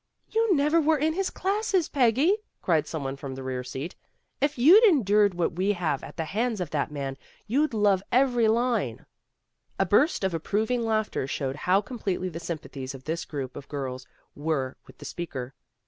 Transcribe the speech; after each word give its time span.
"You 0.31 0.55
never 0.55 0.81
were 0.81 0.97
in 0.97 1.13
his 1.13 1.29
classes, 1.29 1.87
Peggy," 1.87 2.35
cried 2.63 2.87
some 2.87 3.03
one 3.03 3.15
from 3.15 3.35
the 3.35 3.43
rear 3.43 3.63
seat. 3.63 3.95
"If 4.41 4.57
you'd 4.57 4.83
endured 4.85 5.35
what 5.35 5.51
we 5.53 5.73
have 5.73 6.01
at 6.03 6.17
the 6.17 6.25
hands 6.25 6.59
of 6.59 6.71
that 6.71 6.89
man, 6.89 7.17
you'd 7.45 7.71
love 7.75 8.01
every 8.11 8.47
line." 8.47 9.05
A 9.77 9.85
burst 9.85 10.23
of 10.23 10.33
approving 10.33 10.83
laughter 10.83 11.27
showed 11.27 11.55
how 11.55 11.81
completely 11.81 12.29
the 12.29 12.39
sympathies 12.39 12.95
of 12.95 13.03
this 13.03 13.25
group 13.25 13.55
of 13.55 13.67
girls 13.69 14.07
were 14.33 14.75
with 14.87 14.97
the 14.97 15.05
speaker. 15.05 15.53